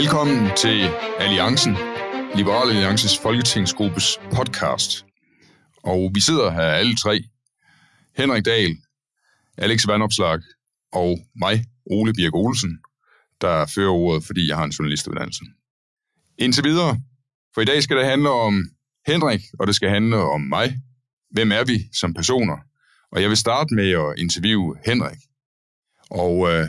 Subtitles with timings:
[0.00, 0.78] Velkommen til
[1.18, 1.72] Alliancen,
[2.34, 5.06] Liberal Alliances Folketingsgruppes podcast.
[5.82, 7.24] Og vi sidder her alle tre.
[8.16, 8.76] Henrik Dahl,
[9.58, 10.40] Alex Vandopslag
[10.92, 12.78] og mig, Ole Birk Olsen,
[13.40, 15.44] der fører ordet, fordi jeg har en journalistuddannelse.
[16.38, 17.00] Indtil videre,
[17.54, 18.54] for i dag skal det handle om
[19.06, 20.80] Henrik, og det skal handle om mig.
[21.30, 22.56] Hvem er vi som personer?
[23.12, 25.18] Og jeg vil starte med at interviewe Henrik.
[26.10, 26.66] Og øh,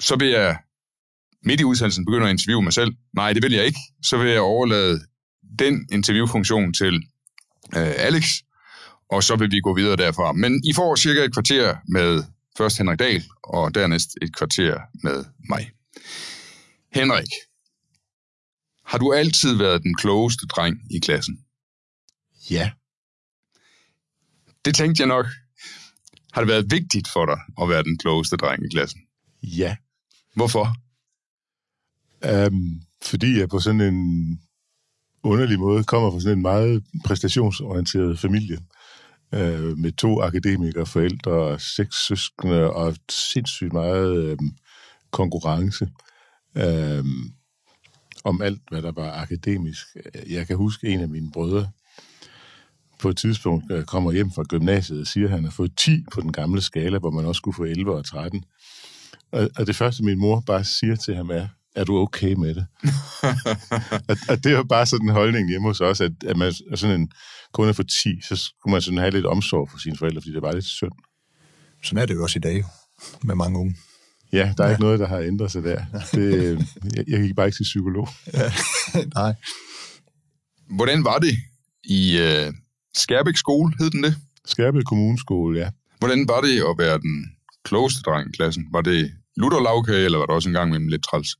[0.00, 0.58] så vil jeg
[1.46, 2.92] midt i udsendelsen begynde at interviewe mig selv.
[3.14, 3.78] Nej, det vil jeg ikke.
[4.02, 5.00] Så vil jeg overlade
[5.58, 6.94] den interviewfunktion til
[7.76, 8.24] øh, Alex,
[9.10, 10.32] og så vil vi gå videre derfra.
[10.32, 12.24] Men I får cirka et kvarter med
[12.58, 15.70] først Henrik Dahl, og dernæst et kvarter med mig.
[16.92, 17.28] Henrik,
[18.84, 21.38] har du altid været den klogeste dreng i klassen?
[22.50, 22.70] Ja.
[24.64, 25.26] Det tænkte jeg nok.
[26.32, 29.00] Har det været vigtigt for dig at være den klogeste dreng i klassen?
[29.42, 29.76] Ja.
[30.34, 30.76] Hvorfor?
[32.32, 34.40] Um, fordi jeg på sådan en
[35.22, 38.58] underlig måde kommer fra sådan en meget præstationsorienteret familie
[39.32, 44.56] uh, med to akademikere, forældre, seks søskende og sindssygt meget um,
[45.10, 45.88] konkurrence
[46.54, 47.32] um,
[48.24, 49.86] om alt, hvad der var akademisk.
[50.28, 51.70] Jeg kan huske en af mine brødre,
[52.98, 56.04] på et tidspunkt øh, kommer hjem fra gymnasiet og siger, at han har fået 10
[56.12, 58.44] på den gamle skala, hvor man også skulle få 11 og 13.
[59.32, 62.54] Og, og det første, min mor bare siger til ham er, er du okay med
[62.54, 62.66] det?
[64.08, 66.76] og, og det er bare sådan en holdning hjemme hos os, at, at man er
[66.76, 67.10] sådan en
[67.52, 70.42] kunde for 10, så skulle man sådan have lidt omsorg for sine forældre, fordi det
[70.42, 70.92] var lidt synd.
[71.82, 72.64] Sådan er det jo også i dag,
[73.22, 73.76] med mange unge.
[74.32, 74.74] Ja, der er ja.
[74.74, 75.84] ikke noget, der har ændret sig der.
[76.12, 76.58] Det,
[76.96, 78.08] jeg, jeg gik bare ikke til psykolog.
[78.34, 78.52] Ja.
[79.20, 79.34] Nej.
[80.76, 81.34] Hvordan var det
[81.84, 82.54] i uh,
[82.96, 84.16] Skærbæk skole, hed den det?
[84.44, 85.70] Skærbæk Kommuneskole, ja.
[85.98, 87.26] Hvordan var det at være den
[87.64, 88.64] klogeste dreng i klassen?
[88.72, 91.36] Var det lutter lavkage, eller var det også en gang med lidt træls?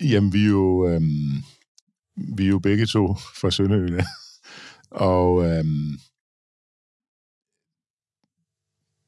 [0.00, 1.42] Jamen, vi er jo, øhm,
[2.36, 4.06] vi er jo begge to fra Sønderjylland.
[4.90, 5.98] Og øhm,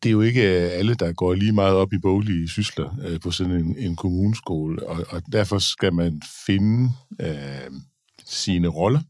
[0.03, 3.21] det er jo ikke øh, alle, der går lige meget op i boglige sysler øh,
[3.21, 7.71] på sådan en, en kommuneskole, og, og derfor skal man finde øh,
[8.27, 9.03] sine roller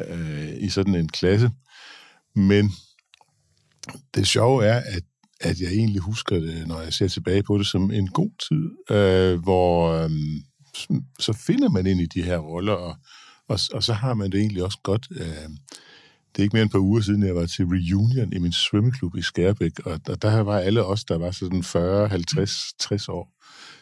[0.00, 1.50] øh, i sådan en klasse.
[2.34, 2.70] Men
[4.14, 5.02] det sjove er, at,
[5.40, 8.96] at jeg egentlig husker det, når jeg ser tilbage på det, som en god tid,
[8.96, 10.10] øh, hvor øh,
[11.18, 12.96] så finder man ind i de her roller, og,
[13.48, 15.06] og, og så har man det egentlig også godt.
[15.10, 15.48] Øh,
[16.34, 18.52] det er ikke mere end et par uger siden, jeg var til reunion i min
[18.52, 23.08] svømmeklub i Skærbæk, og, og der var alle os, der var sådan 40, 50, 60
[23.08, 23.32] år,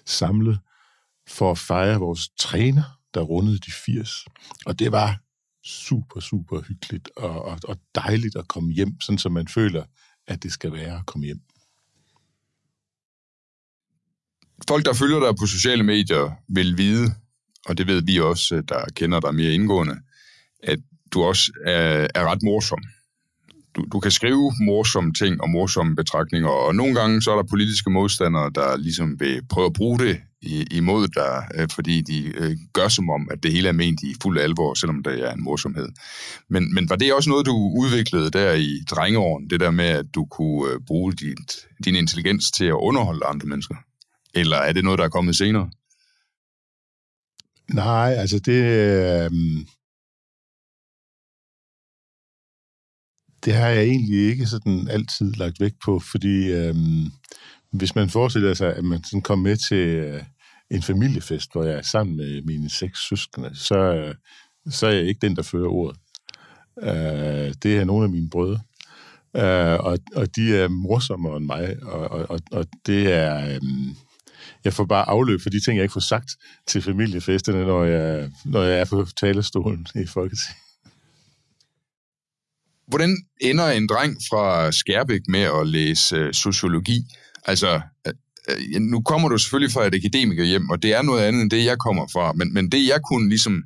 [0.07, 0.59] samlet
[1.29, 4.25] for at fejre vores træner, der rundede de 80.
[4.67, 5.21] Og det var
[5.65, 9.85] super, super hyggeligt og, og, og dejligt at komme hjem, sådan som man føler,
[10.27, 11.41] at det skal være at komme hjem.
[14.69, 17.15] Folk, der følger dig på sociale medier, vil vide,
[17.67, 19.97] og det ved vi også, der kender dig mere indgående,
[20.63, 20.79] at
[21.13, 22.83] du også er, er ret morsom.
[23.77, 27.43] Du, du kan skrive morsomme ting og morsomme betragtninger, og nogle gange så er der
[27.51, 30.21] politiske modstandere, der ligesom vil prøve at bruge det
[30.71, 34.15] imod dig, øh, fordi de øh, gør som om, at det hele er ment i
[34.23, 35.89] fuld alvor, selvom det er en morsomhed.
[36.51, 40.07] Men, men var det også noget, du udviklede der i drengeåren, det der med, at
[40.15, 43.75] du kunne øh, bruge dit, din intelligens til at underholde andre mennesker?
[44.35, 45.71] Eller er det noget, der er kommet senere?
[47.73, 48.63] Nej, altså det...
[48.63, 49.31] Øh,
[53.45, 56.75] det har jeg egentlig ikke sådan altid lagt vægt på, fordi øh,
[57.71, 60.23] hvis man forestiller sig, at man sådan kom med til øh,
[60.71, 64.15] en familiefest, hvor jeg er sammen med mine seks søskende, så, øh,
[64.71, 65.99] så er jeg ikke den, der fører ordet.
[66.83, 68.61] Øh, det er nogle af mine brødre.
[69.37, 73.55] Øh, og, og de er morsommere end mig, og, og, og det er...
[73.55, 73.61] Øh,
[74.65, 76.31] jeg får bare afløb for de ting, jeg ikke får sagt
[76.67, 80.57] til familiefesterne, når jeg, når jeg er på talerstolen i Folketinget.
[82.87, 87.05] Hvordan ender en dreng fra Skærbæk med at læse øh, sociologi?
[87.47, 88.13] Altså, øh,
[88.49, 91.65] øh nu kommer du selvfølgelig fra et akademikerhjem, og det er noget andet end det,
[91.65, 93.65] jeg kommer fra, men, men det jeg kunne ligesom,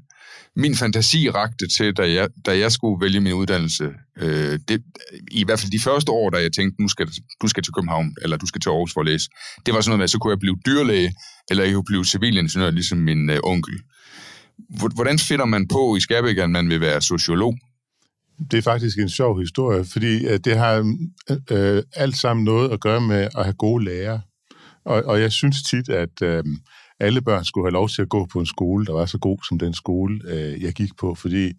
[0.56, 3.84] min fantasi rakte til, da jeg, da jeg skulle vælge min uddannelse,
[4.18, 4.82] øh, det,
[5.30, 7.08] i hvert fald de første år, da jeg tænkte, nu skal
[7.42, 9.28] du skal til København, eller du skal til Aarhus for at læse,
[9.66, 11.14] det var sådan noget med, så kunne jeg blive dyrlæge,
[11.50, 13.80] eller jeg kunne blive civilingeniør, ligesom min øh, onkel.
[14.94, 17.58] Hvordan finder man på i Skærbæk, at man vil være sociolog?
[18.50, 20.94] Det er faktisk en sjov historie, fordi øh, det har
[21.30, 24.20] øh, øh, alt sammen noget at gøre med at have gode lærere.
[24.84, 26.44] Og, og jeg synes tit, at øh,
[27.00, 29.38] alle børn skulle have lov til at gå på en skole, der var så god
[29.48, 31.52] som den skole, øh, jeg gik på, fordi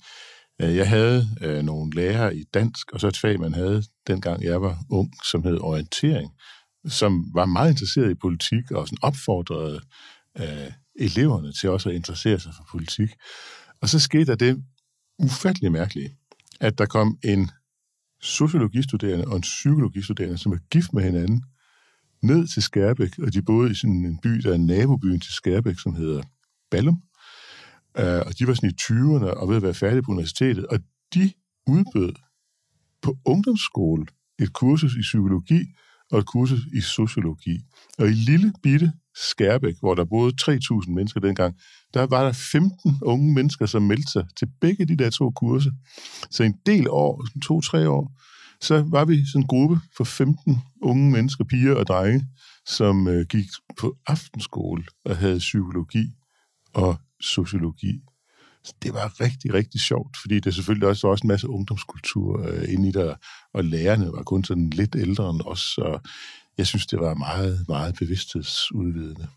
[0.62, 4.44] øh, jeg havde øh, nogle lærere i dansk, og så et fag, man havde dengang
[4.44, 6.32] jeg var ung, som hed orientering,
[6.88, 9.82] som var meget interesseret i politik og sådan opfordrede
[10.40, 13.10] øh, eleverne til også at interessere sig for politik.
[13.82, 14.64] Og så skete der det
[15.20, 16.18] ufattelig mærkelige,
[16.60, 17.52] at der kom en
[18.22, 21.44] sociologistuderende og en psykologistuderende, som er gift med hinanden,
[22.22, 25.80] ned til Skærbæk, og de boede i sådan en by, der er nabobyen til Skærbæk,
[25.80, 26.22] som hedder
[26.72, 27.02] Ballum.
[28.00, 30.80] Uh, og de var sådan i 20'erne og ved at være færdige på universitetet, og
[31.14, 31.32] de
[31.68, 32.14] udbød
[33.02, 34.06] på ungdomsskole
[34.40, 35.66] et kursus i psykologi
[36.12, 37.60] og et kursus i sociologi.
[37.98, 41.56] Og i lille bitte Skærbæk, hvor der boede 3.000 mennesker dengang,
[41.94, 45.72] der var der 15 unge mennesker, som meldte sig til begge de der to kurser.
[46.32, 48.12] Så en del år, to-tre år,
[48.62, 52.28] så var vi sådan en gruppe for 15 unge mennesker, piger og drenge,
[52.66, 53.46] som øh, gik
[53.78, 56.12] på aftenskole og havde psykologi
[56.74, 58.02] og sociologi.
[58.64, 62.48] Så det var rigtig, rigtig sjovt, fordi det selvfølgelig også var også en masse ungdomskultur
[62.48, 63.16] øh, inde i der,
[63.54, 66.02] og lærerne var kun sådan lidt ældre end os, og
[66.58, 69.28] jeg synes, det var meget, meget bevidsthedsudvidende.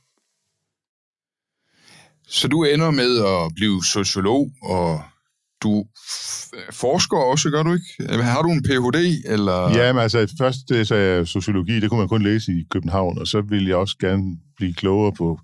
[2.29, 5.03] Så du ender med at blive sociolog, og
[5.63, 5.85] du
[6.73, 8.23] forsker også, gør du ikke?
[8.23, 9.79] Har du en Ph.D., eller?
[9.79, 13.19] Ja, men altså først det, så jeg sociologi, det kunne man kun læse i København,
[13.19, 14.23] og så ville jeg også gerne
[14.57, 15.41] blive klogere på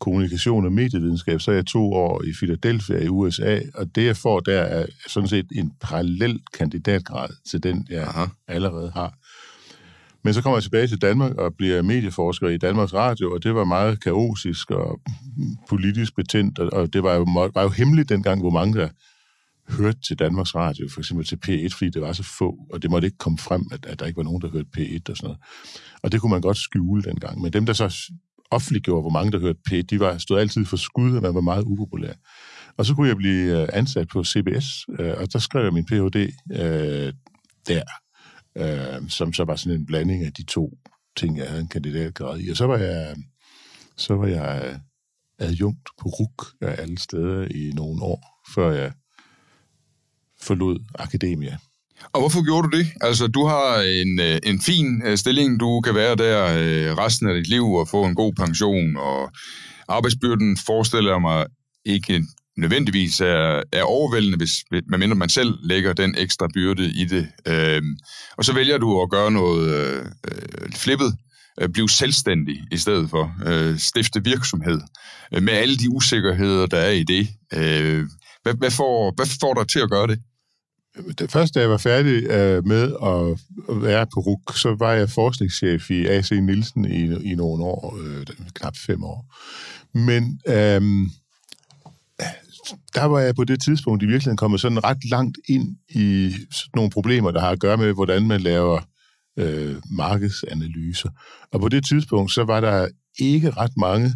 [0.00, 4.16] kommunikation og medievidenskab, så er jeg to år i Philadelphia i USA, og det jeg
[4.16, 8.24] får der er sådan set en parallel kandidatgrad til den, jeg Aha.
[8.48, 9.14] allerede har.
[10.24, 13.54] Men så kommer jeg tilbage til Danmark og bliver medieforsker i Danmarks Radio, og det
[13.54, 15.00] var meget kaotisk og
[15.68, 18.88] politisk betændt, og det var jo, var jo hemmeligt dengang, hvor mange der
[19.68, 22.90] hørte til Danmarks Radio, for eksempel til P1, fordi det var så få, og det
[22.90, 25.26] måtte ikke komme frem, at, at der ikke var nogen, der hørte P1 og sådan
[25.26, 25.38] noget.
[26.02, 27.40] Og det kunne man godt skjule dengang.
[27.40, 28.12] Men dem, der så
[28.50, 31.40] offentliggjorde, hvor mange der hørte P1, de var, stod altid for skud, og man var
[31.40, 32.12] meget upopulær.
[32.76, 35.86] Og så kunne jeg blive øh, ansat på CBS, øh, og der skrev jeg min
[35.86, 36.16] Ph.D.
[36.52, 37.12] Øh,
[37.68, 37.82] der
[38.56, 40.78] øh, som så var sådan en blanding af de to
[41.16, 42.48] ting, jeg havde en kandidatgrad i.
[42.48, 43.16] Og så var jeg,
[43.96, 44.78] så var jeg øh,
[45.48, 48.92] adjunkt på RUK af alle steder i nogle år, før jeg
[50.42, 51.56] forlod akademia.
[52.12, 52.86] Og hvorfor gjorde du det?
[53.00, 57.28] Altså, du har en, øh, en fin øh, stilling, du kan være der øh, resten
[57.28, 59.32] af dit liv og få en god pension, og
[59.88, 61.46] arbejdsbyrden forestiller mig
[61.84, 62.24] ikke
[62.56, 67.28] nødvendigvis er, er overvældende, hvis, medmindre man selv lægger den ekstra byrde i det.
[67.48, 67.96] Øhm,
[68.36, 70.04] og så vælger du at gøre noget øh,
[70.74, 71.14] flippet,
[71.60, 74.80] øh, blive selvstændig i stedet for, øh, stifte virksomhed,
[75.34, 77.28] øh, med alle de usikkerheder, der er i det.
[77.52, 78.06] Øh,
[78.42, 80.18] hvad, hvad, får, hvad får dig til at gøre det?
[81.18, 83.38] Det første, da jeg var færdig øh, med at
[83.82, 88.26] være på RUK, så var jeg forskningschef i AC Nielsen i, i nogle år, øh,
[88.54, 89.34] knap fem år.
[89.98, 91.08] Men øh,
[92.94, 96.70] der var jeg på det tidspunkt i virkeligheden kommet sådan ret langt ind i sådan
[96.74, 98.80] nogle problemer, der har at gøre med, hvordan man laver
[99.36, 101.10] øh, markedsanalyser.
[101.52, 104.14] Og på det tidspunkt, så var der ikke ret mange,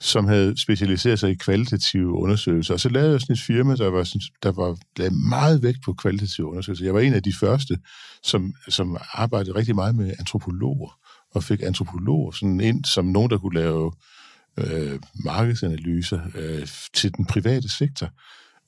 [0.00, 2.74] som havde specialiseret sig i kvalitative undersøgelser.
[2.74, 5.92] Og så lavede jeg sådan et firma, der var, der var lagde meget vægt på
[5.92, 6.84] kvalitative undersøgelser.
[6.84, 7.78] Jeg var en af de første,
[8.22, 10.98] som, som arbejdede rigtig meget med antropologer,
[11.34, 13.92] og fik antropologer sådan ind som nogen, der kunne lave
[14.56, 18.08] øh, markedsanalyser øh, til den private sektor.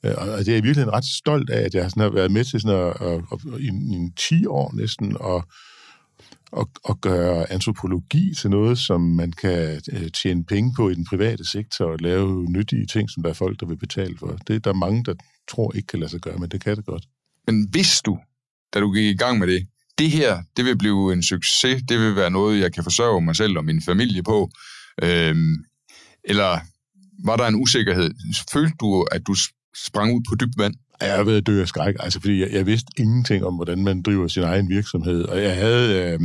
[0.05, 2.43] Øh, og det er jeg virkelig ret stolt af, at jeg sådan har været med
[2.43, 5.43] til sådan at, at, at, i, i 10 år næsten at,
[6.57, 11.05] at, at gøre antropologi til noget, som man kan øh, tjene penge på i den
[11.05, 14.37] private sektor og lave nyttige ting, som der er folk, der vil betale for.
[14.47, 15.13] Det er der mange, der
[15.47, 17.05] tror ikke kan lade sig gøre, men det kan det godt.
[17.47, 18.19] Men hvis du,
[18.73, 19.67] da du gik i gang med det,
[19.97, 23.35] det her, det vil blive en succes, det vil være noget, jeg kan forsørge mig
[23.35, 24.49] selv og min familie på,
[25.03, 25.55] øhm,
[26.23, 26.59] eller
[27.25, 28.11] var der en usikkerhed?
[28.53, 29.35] Følte du, at du
[29.85, 30.73] sprang ud på dybt vand?
[31.03, 34.01] Jeg ved at dø af skræk, altså fordi jeg, jeg vidste ingenting om, hvordan man
[34.01, 36.19] driver sin egen virksomhed, og jeg havde, øh,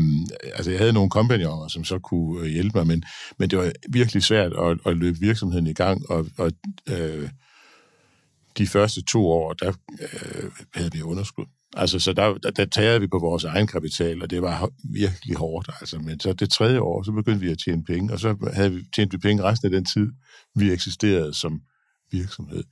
[0.54, 3.04] altså jeg havde nogle kompagnoner, som så kunne øh, hjælpe mig, men,
[3.38, 6.52] men det var virkelig svært at, at løbe virksomheden i gang, og, og
[6.88, 7.28] øh,
[8.58, 11.44] de første to år, der øh, havde vi underskud.
[11.76, 15.36] Altså, så der, der, der tager vi på vores egen kapital, og det var virkelig
[15.36, 15.70] hårdt.
[15.80, 18.72] Altså, men så det tredje år, så begyndte vi at tjene penge, og så havde
[18.72, 20.06] vi tjent vi penge resten af den tid,
[20.54, 21.60] vi eksisterede som
[22.10, 22.62] virksomhed.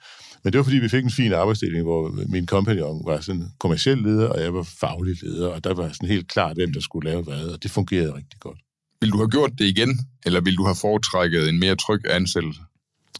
[0.44, 3.98] Men det var, fordi vi fik en fin arbejdsdeling, hvor min kompagnon var sådan kommersiel
[3.98, 7.10] leder, og jeg var faglig leder, og der var sådan helt klart, hvem der skulle
[7.10, 8.58] lave hvad, og det fungerede rigtig godt.
[9.00, 12.60] Vil du have gjort det igen, eller vil du have foretrækket en mere tryg ansættelse?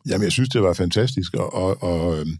[0.08, 2.38] Jamen, jeg synes, det var fantastisk, og, og, og, øhm,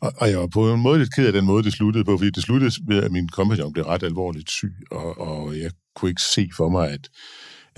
[0.00, 2.18] og, og jeg var på en måde lidt ked af den måde, det sluttede på,
[2.18, 6.08] fordi det sluttede ved, at min kompagnon blev ret alvorligt syg, og, og jeg kunne
[6.08, 7.08] ikke se for mig, at,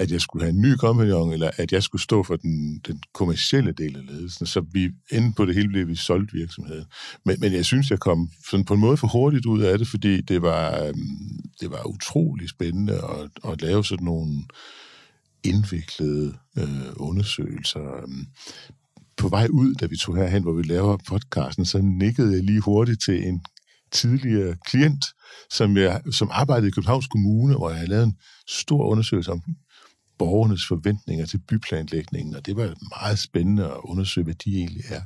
[0.01, 3.03] at jeg skulle have en ny kompagnon, eller at jeg skulle stå for den, den
[3.15, 4.47] kommercielle del af ledelsen.
[4.47, 6.85] Så vi endte på det hele, blev vi solgt virksomheden.
[7.25, 9.89] Men, men jeg synes, jeg kom sådan på en måde for hurtigt ud af det,
[9.89, 14.43] fordi det var, øhm, det var utrolig spændende at, at lave sådan nogle
[15.43, 17.97] indviklede øh, undersøgelser.
[18.03, 18.27] Øhm.
[19.17, 22.61] På vej ud, da vi tog herhen, hvor vi laver podcasten, så nikkede jeg lige
[22.61, 23.41] hurtigt til en
[23.93, 25.05] tidligere klient,
[25.51, 28.17] som, jeg, som arbejdede i Københavns Kommune, hvor jeg havde lavet en
[28.49, 29.43] stor undersøgelse om
[30.21, 35.03] borgernes forventninger til byplanlægningen, og det var meget spændende at undersøge, hvad de egentlig er.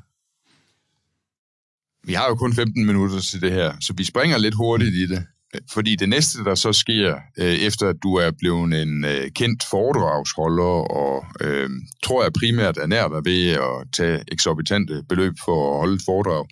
[2.06, 5.06] Vi har jo kun 15 minutter til det her, så vi springer lidt hurtigt i
[5.06, 5.26] det.
[5.73, 9.62] Fordi det næste, der så sker, øh, efter at du er blevet en øh, kendt
[9.71, 11.71] foredragsholder, og øh,
[12.02, 16.02] tror jeg primært er nær dig ved at tage eksorbitante beløb for at holde et
[16.04, 16.44] foredrag,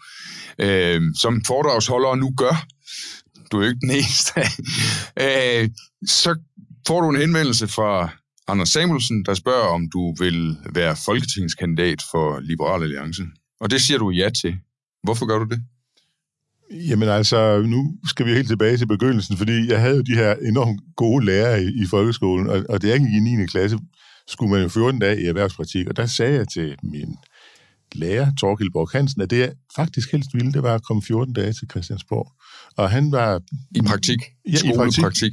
[0.59, 2.66] øh, som foredragsholder nu gør,
[3.52, 4.40] du er jo ikke den eneste,
[5.25, 5.71] øh,
[6.07, 6.31] så
[6.87, 12.40] får du en henvendelse fra Anders Samuelsen, der spørger, om du vil være folketingskandidat for
[12.40, 13.22] Liberal Alliance.
[13.61, 14.56] Og det siger du ja til.
[15.02, 15.62] Hvorfor gør du det?
[16.88, 20.34] Jamen altså, nu skal vi helt tilbage til begyndelsen, fordi jeg havde jo de her
[20.34, 23.46] enormt gode lærere i, i folkeskolen, og, og det er ikke i 9.
[23.46, 23.78] klasse,
[24.28, 27.16] skulle man jo 14 dage i erhvervspraktik, og der sagde jeg til min
[27.94, 31.34] lærer, Torgild Borg Hansen, at det jeg faktisk helst ville, det var at komme 14
[31.34, 32.32] dage til Christiansborg.
[32.76, 33.40] Og han var...
[33.76, 34.18] I praktik?
[34.46, 35.02] Ja, i praktik.
[35.02, 35.32] praktik.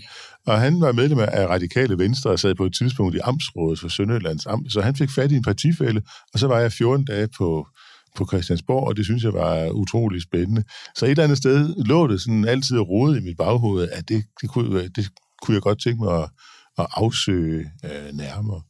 [0.50, 3.88] Og han var medlem af Radikale Venstre og sad på et tidspunkt i Amtsrådet for
[3.88, 6.02] Sønderjyllands Amt, så han fik fat i en partifælde,
[6.34, 7.68] og så var jeg 14 dage på
[8.16, 10.64] på Christiansborg, og det synes jeg var utrolig spændende.
[10.96, 14.24] Så et eller andet sted lå det sådan altid rodet i mit baghoved, at det,
[14.42, 15.10] det, kunne, det
[15.42, 16.30] kunne jeg godt tænke mig at,
[16.78, 18.62] at afsøge øh, nærmere.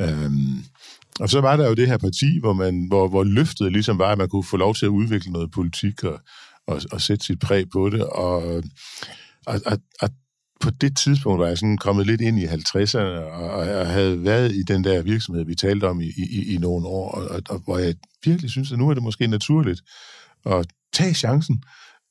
[0.00, 0.64] Øhm,
[1.20, 4.12] og så var der jo det her parti, hvor, man, hvor, hvor løftet ligesom var,
[4.12, 6.20] at man kunne få lov til at udvikle noget politik og,
[6.66, 8.04] og, og sætte sit præg på det.
[8.04, 8.62] Og,
[9.46, 10.08] og, og, og
[10.62, 14.24] på det tidspunkt var jeg sådan kommet lidt ind i 50'erne, og, og jeg havde
[14.24, 17.42] været i den der virksomhed, vi talte om i, i, i nogle år, og, og,
[17.48, 19.80] og hvor jeg virkelig synes, at nu er det måske naturligt
[20.46, 21.62] at tage chancen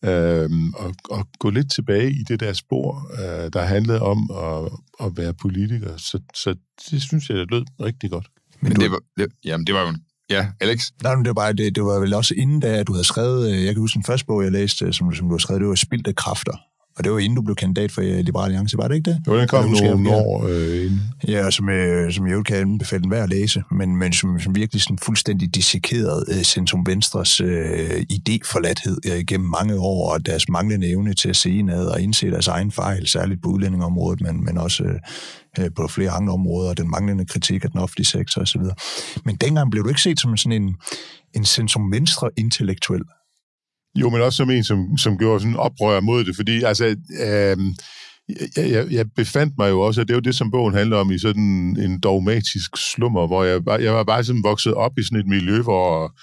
[0.06, 4.72] øh, og, og gå lidt tilbage i det der spor, øh, der handlede om at,
[5.06, 5.98] at være politiker.
[5.98, 6.56] Så, så
[6.92, 8.28] det synes jeg, det lød rigtig godt.
[8.62, 8.82] Men, men du...
[8.82, 9.94] det, var, det, jamen, det var jo
[10.30, 10.80] Ja, Alex?
[11.04, 13.52] Nej, men det var, bare, det, det var vel også inden da, du havde skrevet,
[13.52, 15.70] øh, jeg kan huske den første bog, jeg læste, som, som du har skrevet, det
[15.70, 16.58] var Spildte Kræfter.
[16.98, 19.22] Og det var inden du blev kandidat for øh, Liberale Alliance, var det ikke det?
[19.28, 21.02] Jo, den kom nogle år øh, inden.
[21.28, 24.40] Ja, og som, øh, som jeg jo kan anbefale værd at læse, men, men som,
[24.40, 30.26] som virkelig sådan fuldstændig dissekeret øh, Centrum Venstres øh, idéforladthed øh, gennem mange år, og
[30.26, 34.22] deres manglende evne til at se indad og indse deres egen fejl, særligt på udlændingområdet,
[34.22, 34.84] men, men også
[35.60, 38.62] øh, på flere andre områder, den manglende kritik af den offentlige sektor osv.
[39.26, 40.76] Men dengang blev du ikke set som sådan en,
[41.34, 43.02] en centrum venstre intellektuel.
[43.96, 47.58] Jo, men også som en, som, som gjorde sådan oprør mod det, fordi altså, øh,
[48.58, 50.98] jeg, jeg, jeg befandt mig jo også, og det er jo det, som bogen handler
[50.98, 55.04] om, i sådan en dogmatisk slummer, hvor jeg, jeg var bare sådan vokset op i
[55.04, 56.16] sådan et miljø, hvor,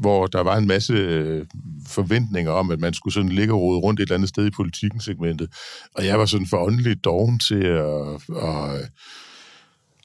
[0.00, 1.46] hvor der var en masse øh,
[1.88, 4.50] forventninger om, at man skulle sådan ligge og rode rundt et eller andet sted i
[4.50, 5.48] politikken segmentet.
[5.94, 8.90] Og jeg var sådan for åndeligt doven til at, at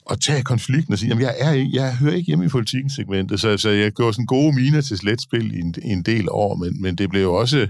[0.09, 2.89] at tage konflikten og sige, jamen jeg, er ikke, jeg hører ikke hjemme i politikken
[2.89, 6.27] segmentet, så, så jeg gjorde sådan gode miner til sletspil i en, i en del
[6.29, 7.67] år, men, men det blev jo også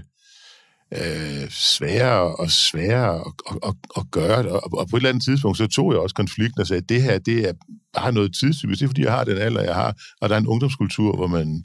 [0.94, 5.08] øh, sværere og sværere at, at, at, at gøre det, og, og på et eller
[5.08, 7.52] andet tidspunkt, så tog jeg også konflikten og sagde, at det her, det er
[7.94, 10.40] bare noget tidstypisk, det er fordi, jeg har den alder, jeg har, og der er
[10.40, 11.64] en ungdomskultur, hvor man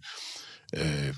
[0.77, 1.13] øh,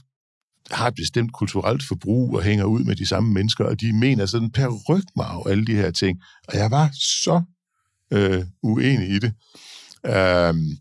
[0.71, 4.25] har et bestemt kulturelt forbrug og hænger ud med de samme mennesker, og de mener
[4.25, 6.19] sådan per rygmarv alle de her ting.
[6.47, 7.41] Og jeg var så
[8.13, 9.33] øh, uenig i det.
[10.49, 10.77] Um,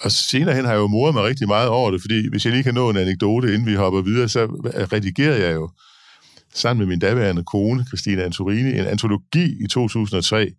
[0.00, 2.52] og senere hen har jeg jo moret mig rigtig meget over det, fordi hvis jeg
[2.52, 4.46] lige kan nå en anekdote, inden vi hopper videre, så
[4.92, 5.70] redigerer jeg jo
[6.54, 10.50] sammen med min daværende kone, Christina Antorini, en antologi i 2003,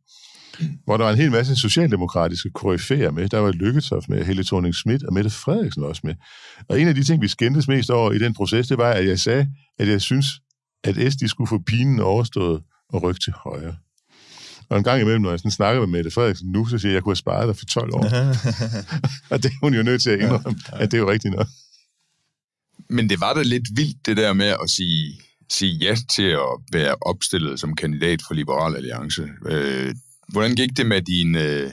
[0.86, 3.30] hvor der var en hel masse socialdemokratiske koryfæer med.
[3.30, 6.16] Der var Lykketoft med, Helle thorning Schmidt og Mette Frederiksen også med.
[6.70, 9.08] Og en af de ting, vi skændtes mest over i den proces, det var, at
[9.08, 9.48] jeg sagde,
[9.80, 10.26] at jeg synes,
[10.84, 13.76] at SD skulle få pinen overstået og rykke til højre.
[14.72, 16.94] Og en gang imellem, når jeg sådan snakker med Mette Frederiksen nu, så siger jeg,
[16.94, 18.04] at jeg kunne have sparet dig for 12 år.
[19.32, 20.84] og det er hun jo nødt til at indrømme, ja, ja.
[20.84, 21.48] at det er jo rigtigt nok.
[22.90, 26.54] Men det var da lidt vildt, det der med at sige, sige ja til at
[26.72, 29.28] være opstillet som kandidat for Liberal Alliance.
[29.46, 29.96] Øh,
[30.28, 31.72] hvordan gik det med din øh,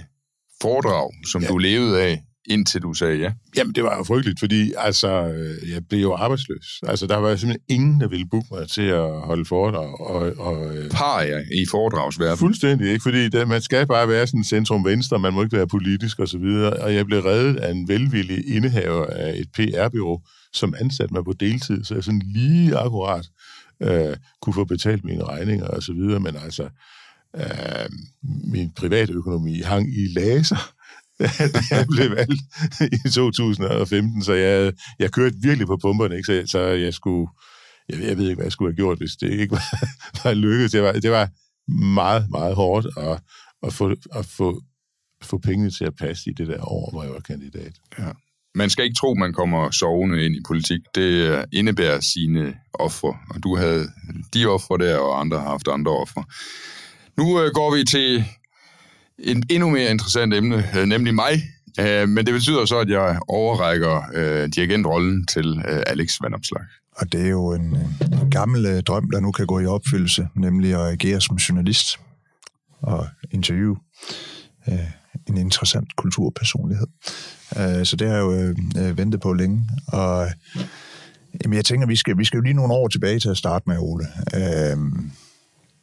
[0.62, 1.48] foredrag, som ja.
[1.48, 2.22] du levede af?
[2.50, 3.32] Indtil du sagde ja?
[3.56, 6.80] Jamen, det var jo frygteligt, fordi altså, øh, jeg blev jo arbejdsløs.
[6.82, 10.00] Altså, der var simpelthen ingen, der ville booke mig til at holde foredrag.
[10.00, 12.38] Og, og, øh, Par jeg i foredragsverdenen?
[12.38, 13.02] Fuldstændig, ikke?
[13.02, 16.44] Fordi der, man skal bare være sådan centrum venstre, man må ikke være politisk osv.
[16.44, 21.24] Og, og jeg blev reddet af en velvillig indehaver af et PR-byrå, som ansatte mig
[21.24, 23.26] på deltid, så jeg sådan lige akkurat
[23.82, 26.68] øh, kunne få betalt mine regninger og så videre, men altså,
[27.36, 27.88] øh,
[28.52, 30.72] min private økonomi hang i laser,
[31.70, 32.42] jeg blev valgt
[33.06, 36.26] i 2015, så jeg, jeg kørte virkelig på pumperne, ikke?
[36.26, 37.28] Så, så jeg skulle,
[37.88, 39.86] jeg, jeg ved ikke, hvad jeg skulle have gjort, hvis det ikke var,
[40.24, 40.72] var lykkedes.
[40.72, 41.28] Det var, det var
[41.94, 43.20] meget, meget hårdt at,
[43.62, 44.62] at, få, at få
[45.22, 47.72] få pengene til at passe i det der år, hvor jeg var kandidat.
[47.98, 48.10] Ja.
[48.54, 50.80] Man skal ikke tro, man kommer sovende ind i politik.
[50.94, 53.88] Det øh, indebærer sine ofre, og du havde
[54.34, 56.24] de ofre der, og andre har haft andre ofre.
[57.16, 58.24] Nu øh, går vi til
[59.18, 61.42] en endnu mere interessant emne, øh, nemlig mig.
[61.80, 66.62] Øh, men det betyder så, at jeg overrækker øh, dirigentrollen til øh, Alex Vandopslag.
[66.96, 69.66] Og det er jo en, øh, en gammel øh, drøm, der nu kan gå i
[69.66, 71.98] opfyldelse, nemlig at agere som journalist
[72.82, 73.76] og interview
[74.68, 74.78] øh,
[75.26, 76.86] en interessant kulturpersonlighed.
[77.58, 79.68] Øh, så det har jeg jo øh, øh, ventet på længe.
[79.86, 80.32] Og øh,
[81.44, 83.64] jamen, jeg tænker, vi skal, vi skal jo lige nogle år tilbage til at starte
[83.66, 84.06] med, Ole.
[84.34, 84.76] Øh,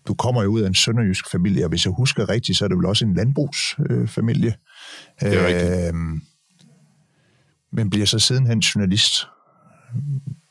[0.07, 2.67] du kommer jo ud af en sønderjysk familie, og hvis jeg husker rigtigt, så er
[2.67, 4.55] det vel også en landbrugsfamilie.
[5.24, 5.95] Øh, det er rigtigt.
[5.95, 6.21] Øh,
[7.71, 9.13] men bliver så sidenhen journalist.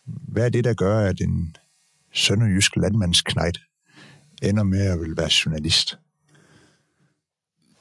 [0.07, 1.57] Hvad er det, der gør, at en
[2.13, 3.59] sønderjysk landmandsknejt
[4.43, 5.99] ender med at vil være journalist?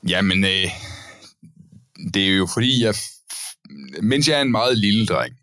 [0.08, 0.70] Jamen, øh,
[2.14, 2.96] det er jo fordi, jeg,
[4.02, 5.36] mens jeg er en meget lille dreng,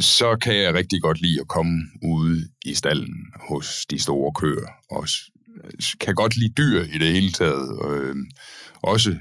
[0.00, 3.14] så kan jeg rigtig godt lide at komme ude i stallen
[3.48, 5.06] hos de store køer, og
[6.00, 8.16] kan godt lide dyr i det hele taget, og, øh,
[8.82, 9.16] også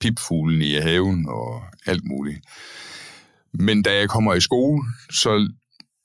[0.00, 2.40] pipfuglen i haven og alt muligt.
[3.54, 5.52] Men da jeg kommer i skole, så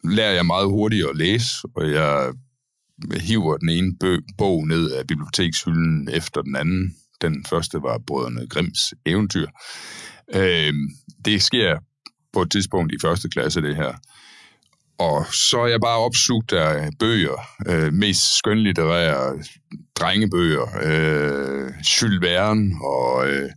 [0.04, 2.34] lærer jeg meget hurtigt at læse, og jeg
[3.22, 3.96] hiver den ene
[4.38, 6.96] bog ned af bibliotekshylden efter den anden.
[7.22, 9.48] Den første var Brødrene Grims eventyr.
[10.36, 10.74] Øh,
[11.26, 11.80] det sker
[12.42, 13.94] et tidspunkt i første klasse, det her.
[15.00, 19.44] Og så er jeg bare opsugt af bøger, øh, mest skønlitterære
[19.96, 23.50] drengebøger, øh, Jules Verne og øh,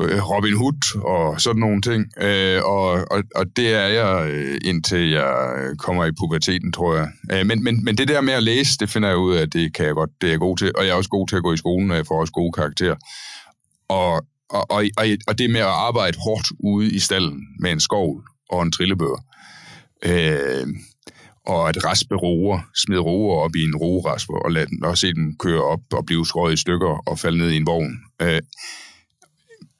[0.00, 2.06] øh Robin Hood og sådan nogle ting.
[2.20, 7.08] Øh, og, og, og det er jeg øh, indtil jeg kommer i puberteten, tror jeg.
[7.32, 9.52] Øh, men, men, men det der med at læse, det finder jeg ud af, at
[9.52, 10.72] det kan jeg godt, det er jeg god til.
[10.76, 12.52] Og jeg er også god til at gå i skolen, og jeg får også gode
[12.52, 12.96] karakterer.
[13.88, 18.24] Og, og, og, og det med at arbejde hårdt ude i stallen med en skovl
[18.50, 19.24] og en trillebør,
[20.04, 20.66] øh,
[21.46, 25.14] og at raspe roer, smide roer op i en roerasper og, lade den, og se
[25.14, 27.98] dem køre op og blive skåret i stykker og falde ned i en vogn.
[28.22, 28.40] Øh,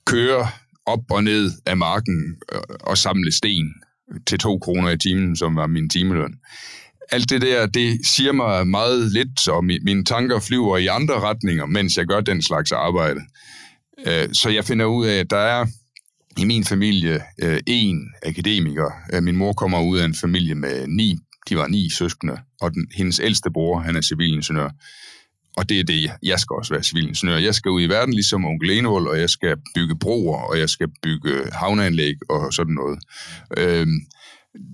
[0.07, 0.49] køre
[0.87, 3.75] op og ned af marken øh, og samle sten
[4.27, 6.35] til to kroner i timen, som var min timeløn.
[7.11, 11.67] Alt det der, det siger mig meget lidt, og mine tanker flyver i andre retninger,
[11.67, 13.21] mens jeg gør den slags arbejde.
[14.07, 15.67] Øh, så jeg finder ud af, at der er
[16.39, 18.91] i min familie øh, en akademiker.
[19.13, 22.75] Øh, min mor kommer ud af en familie med ni, de var ni søskende, og
[22.75, 24.71] den, hendes ældste bror, han er civilingeniør.
[25.57, 27.37] Og det er det, jeg skal også være civilingeniør.
[27.37, 30.69] Jeg skal ud i verden ligesom onkel Enhold, og jeg skal bygge broer, og jeg
[30.69, 32.99] skal bygge havneanlæg og sådan noget.
[33.59, 33.87] Øh,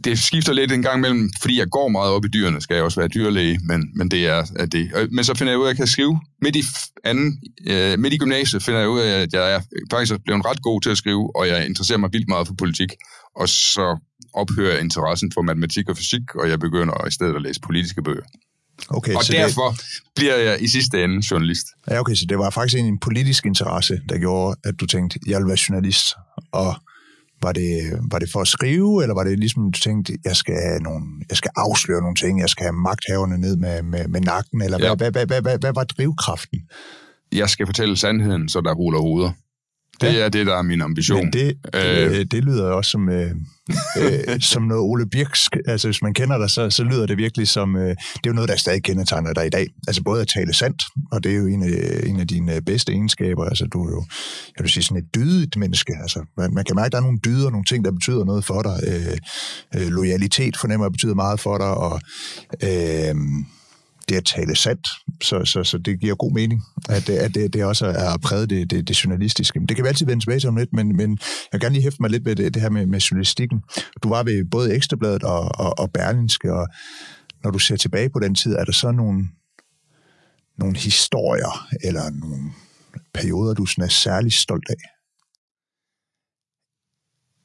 [0.05, 2.85] det skifter lidt en gang imellem, fordi jeg går meget op i dyrene, skal jeg
[2.85, 4.91] også være dyrlæge, men, men det er, er det.
[5.11, 6.21] Men så finder jeg ud af, at jeg kan skrive.
[6.43, 6.62] Midt i,
[7.05, 9.61] anden, øh, midt i gymnasiet finder jeg ud af, at jeg er
[9.91, 12.88] faktisk blevet ret god til at skrive, og jeg interesserer mig vildt meget for politik.
[13.37, 13.99] Og så
[14.35, 18.23] ophører interessen for matematik og fysik, og jeg begynder i stedet at læse politiske bøger.
[18.88, 19.81] Okay, og så derfor det...
[20.17, 21.67] bliver jeg i sidste ende journalist.
[21.91, 25.38] Ja, okay, så det var faktisk en politisk interesse, der gjorde, at du tænkte, jeg
[25.41, 26.14] vil være journalist,
[26.53, 26.75] og
[27.42, 30.55] var det, var det for at skrive, eller var det ligesom, du tænkte, jeg skal,
[30.55, 34.20] have nogle, jeg skal afsløre nogle ting, jeg skal have magthaverne ned med, med, med
[34.20, 34.94] nakken, eller ja.
[34.94, 36.59] hvad, hvad, hvad, hvad, hvad var drivkraften?
[37.33, 39.33] Jeg skal fortælle sandheden, så der ruller hoveder.
[40.01, 40.19] Det ja.
[40.19, 41.25] er det, der er min ambition.
[41.25, 43.31] Men det, øh, det lyder også som, øh,
[43.99, 45.49] øh, som noget Ole Birks.
[45.67, 47.77] Altså, hvis man kender dig, så, så lyder det virkelig som...
[47.77, 49.67] Øh, det er jo noget, der stadig kendetegner dig i dag.
[49.89, 50.83] Altså, både at tale sandt,
[51.13, 53.45] og det er jo en af, en af dine bedste egenskaber.
[53.45, 54.05] Altså, du er jo,
[54.59, 55.93] jeg vil sige, sådan et dydigt menneske.
[56.03, 58.45] Altså, man, man kan mærke, at der er nogle dyder, nogle ting, der betyder noget
[58.45, 58.81] for dig.
[58.87, 59.17] Øh,
[59.83, 62.01] øh, loyalitet fornemmer jeg betyder meget for dig, og...
[62.63, 63.15] Øh,
[64.09, 64.88] det at tale sandt,
[65.23, 68.71] så, så, så det giver god mening, at, at det, det også er præget det,
[68.71, 69.61] det, det journalistiske.
[69.61, 71.83] Det kan vi altid vende tilbage til om lidt, men, men jeg vil gerne lige
[71.83, 73.62] hæfte mig lidt ved det, det her med, med journalistikken.
[74.03, 76.68] Du var ved både Ekstrabladet og, og, og Berlinske, og
[77.44, 79.29] når du ser tilbage på den tid, er der så nogle,
[80.59, 82.53] nogle historier eller nogle
[83.14, 84.83] perioder, du sådan er særlig stolt af?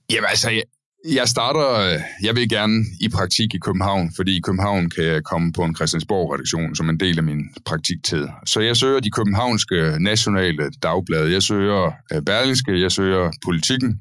[0.09, 0.63] Jamen altså, jeg
[1.11, 5.23] jeg starter, øh, jeg vil gerne i praktik i København, fordi i København kan jeg
[5.23, 8.27] komme på en Christiansborg-redaktion som en del af min praktiktid.
[8.45, 11.31] Så jeg søger de københavnske nationale dagblade.
[11.31, 13.99] Jeg søger øh, Berlingske, jeg søger Politikken,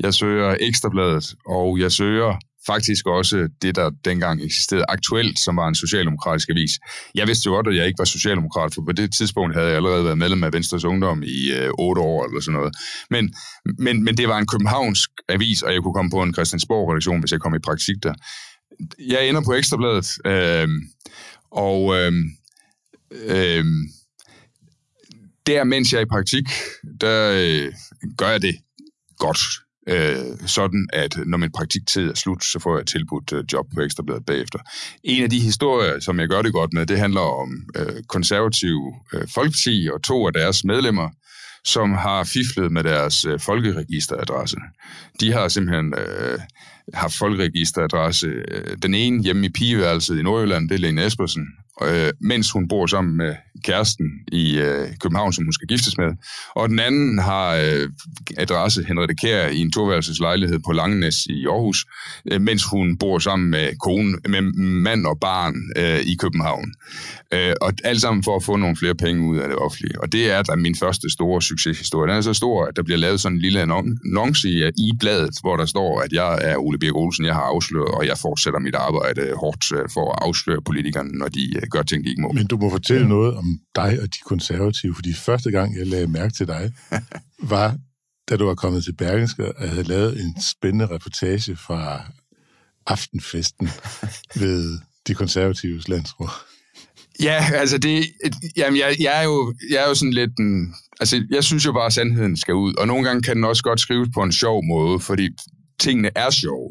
[0.00, 5.68] jeg søger Ekstrabladet, og jeg søger faktisk også det, der dengang eksisterede aktuelt, som var
[5.68, 6.70] en socialdemokratisk avis.
[7.14, 9.76] Jeg vidste jo godt, at jeg ikke var socialdemokrat, for på det tidspunkt havde jeg
[9.76, 12.74] allerede været medlem af Venstres Ungdom i øh, otte år eller sådan noget.
[13.10, 13.34] Men,
[13.78, 17.32] men, men det var en københavnsk avis, og jeg kunne komme på en Christiansborg-redaktion, hvis
[17.32, 18.14] jeg kom i praktik der.
[18.98, 20.68] Jeg ender på Ekstrabladet, øh,
[21.50, 22.12] og øh,
[23.12, 23.64] øh,
[25.46, 26.44] Der, mens jeg er i praktik,
[27.00, 27.72] der øh,
[28.18, 28.54] gør jeg det
[29.18, 29.38] godt.
[29.88, 33.80] Øh, sådan at når min praktiktid er slut, så får jeg tilbudt øh, job på
[33.80, 34.58] Ekstrabladet bagefter.
[35.04, 38.94] En af de historier, som jeg gør det godt med, det handler om øh, konservative
[39.14, 41.08] øh, folkeparti og to af deres medlemmer,
[41.64, 44.56] som har fiflet med deres øh, folkeregisteradresse.
[45.20, 46.38] De har simpelthen øh,
[46.94, 48.26] haft folkeregisteradresse.
[48.26, 51.46] Øh, den ene hjemme i pigeværelset i Nordjylland, det er Lene Espersen,
[51.82, 56.10] øh, mens hun bor sammen med kæresten i øh, København, som hun skal giftes med.
[56.54, 57.88] Og den anden har øh,
[58.38, 61.86] adresse Henriette Kær i en toværelseslejlighed på Langenæs i Aarhus,
[62.32, 64.42] øh, mens hun bor sammen med kone, med
[64.86, 66.74] mand og barn øh, i København.
[67.34, 70.00] Øh, og alt sammen for at få nogle flere penge ud af det offentlige.
[70.02, 72.10] Og det er da min første store succeshistorie.
[72.10, 75.34] Den er så stor, at der bliver lavet sådan en lille annonce i, i bladet,
[75.40, 78.60] hvor der står, at jeg er Ole Birk Olsen, jeg har afsløret, og jeg fortsætter
[78.60, 82.22] mit arbejde hårdt øh, for at afsløre politikerne, når de øh, gør ting, de ikke
[82.22, 82.32] må.
[82.32, 86.06] Men du må fortælle noget om dig og de konservative, fordi første gang, jeg lagde
[86.06, 86.72] mærke til dig,
[87.52, 87.76] var,
[88.28, 92.04] da du var kommet til Bergenske og havde lavet en spændende reportage fra
[92.86, 93.68] aftenfesten
[94.34, 96.28] ved de konservatives landsråd.
[97.22, 98.06] Ja, altså det,
[98.56, 101.72] jamen jeg, jeg, er jo, jeg er jo sådan lidt en, altså jeg synes jo
[101.72, 104.32] bare, at sandheden skal ud, og nogle gange kan den også godt skrives på en
[104.32, 105.28] sjov måde, fordi
[105.80, 106.70] tingene er sjove.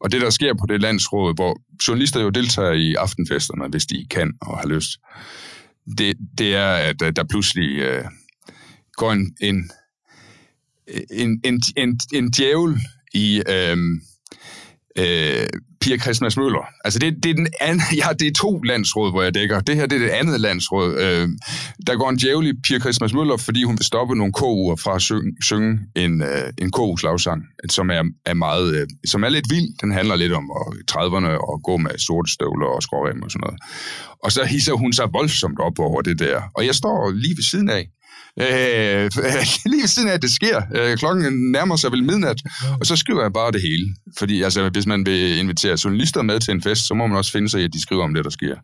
[0.00, 4.06] Og det, der sker på det landsråd, hvor journalister jo deltager i aftenfesterne, hvis de
[4.10, 4.90] kan og har lyst,
[5.98, 8.04] det, det er, at øh, der pludselig øh,
[8.92, 9.70] går en, en,
[11.10, 12.80] en, en, en, en djævel
[13.14, 14.00] i, øhm,
[14.96, 15.48] øh, øh,
[15.80, 16.64] Pia Christmas Møller.
[16.84, 19.60] Altså det, det, er den anden, ja, det er to landsråd, hvor jeg dækker.
[19.60, 20.88] Det her det er det andet landsråd.
[20.98, 21.28] Øh,
[21.86, 24.94] der går en djævel i Pia Christmas Møller, fordi hun vil stoppe nogle KU'er fra
[24.94, 29.50] at synge, synge en, øh, en kogeslagsang, som er, er meget, øh, som er lidt
[29.50, 29.78] vild.
[29.80, 33.40] Den handler lidt om at, 30'erne og gå med sorte støvler og skrårem og sådan
[33.46, 33.60] noget.
[34.24, 36.42] Og så hisser hun sig voldsomt op over det der.
[36.56, 37.88] Og jeg står lige ved siden af,
[38.40, 39.10] Øh,
[39.72, 40.62] lige siden af, at det sker.
[40.74, 42.42] Øh, klokken nærmer sig vel midnat,
[42.80, 43.94] og så skriver jeg bare det hele.
[44.18, 47.32] Fordi altså, hvis man vil invitere journalister med til en fest, så må man også
[47.32, 48.54] finde sig i, at de skriver om det, der sker.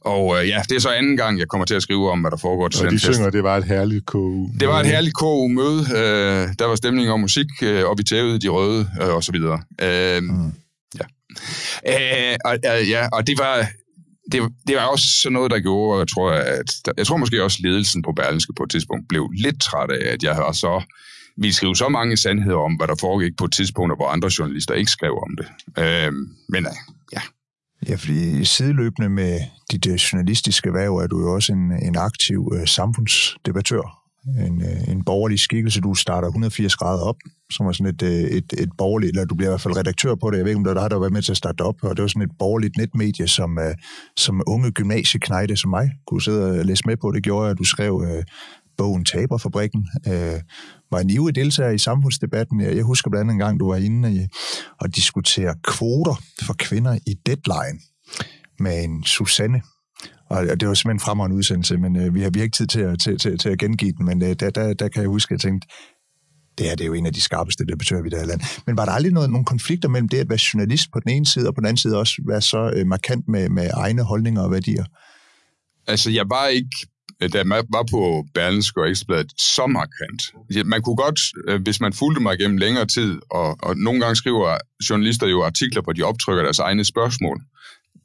[0.00, 2.30] Og øh, ja, det er så anden gang, jeg kommer til at skrive om, hvad
[2.30, 3.14] der foregår til og den de fest.
[3.14, 4.48] synger, det var et herligt KU.
[4.60, 5.80] Det var et herligt KU-møde.
[5.80, 9.32] Øh, der var stemning og musik, øh, og vi tævede de røde, øh, og så
[9.32, 9.62] videre.
[9.82, 10.52] Øh, mm.
[10.98, 11.06] Ja.
[12.32, 13.66] Øh, og, øh, ja, og det var,
[14.32, 17.58] det, det var også sådan noget, der gjorde, jeg tror, at, jeg tror måske også
[17.62, 20.82] ledelsen på Berlingske på et tidspunkt blev lidt træt af, at jeg har så
[21.36, 24.90] vi skrev så mange sandheder om, hvad der foregik på tidspunkter, hvor andre journalister ikke
[24.90, 25.46] skrev om det.
[25.78, 26.12] Øhm, øh,
[26.48, 26.66] men
[27.12, 27.20] ja.
[27.88, 29.40] Ja, fordi sideløbende med
[29.70, 35.04] dit journalistiske værv er du jo også en, en aktiv øh, samfundsdebattør en, øh, en
[35.04, 35.80] borgerlig skikkelse.
[35.80, 37.16] Du starter 180 grader op,
[37.52, 40.14] som var sådan et, øh, et, et borgerligt, eller du bliver i hvert fald redaktør
[40.14, 40.36] på det.
[40.36, 42.02] Jeg ved ikke, om der har der været med til at starte op, og det
[42.02, 43.74] var sådan et borgerligt netmedie, som, øh,
[44.16, 47.10] som unge gymnasieknejde som mig kunne sidde og læse med på.
[47.10, 48.24] Det gjorde, at du skrev øh,
[48.78, 50.40] bogen Taberfabrikken, Øh,
[50.92, 52.60] var en ivrig deltager i samfundsdebatten.
[52.60, 54.26] Jeg husker blandt andet en gang, du var inde i,
[54.80, 57.78] og diskutere kvoter for kvinder i Deadline
[58.58, 59.62] med en Susanne
[60.30, 62.66] og det var simpelthen en fremragende udsendelse, men øh, vi, har, vi har ikke tid
[62.66, 65.08] til at, til, til, til at gengive den, men øh, der, der, der kan jeg
[65.08, 65.68] huske, at jeg tænkte,
[66.58, 68.40] det her det er jo en af de skarpeste debattører, vi der i land.
[68.66, 71.26] Men var der aldrig noget, nogle konflikter mellem det at være journalist på den ene
[71.26, 74.42] side, og på den anden side også være så øh, markant med, med egne holdninger
[74.42, 74.84] og værdier?
[75.86, 76.86] Altså, jeg var ikke
[77.20, 80.22] da jeg var på Berlingske og Ekstrabladet, så markant.
[80.66, 84.16] Man kunne godt, øh, hvis man fulgte mig gennem længere tid, og, og nogle gange
[84.16, 84.58] skriver
[84.90, 87.42] journalister jo artikler, hvor de optrykker deres egne spørgsmål,